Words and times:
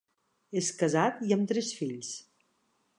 És 0.61 0.69
casat 0.79 1.21
i 1.29 1.37
amb 1.37 1.47
tres 1.53 1.71
fills. 1.83 2.13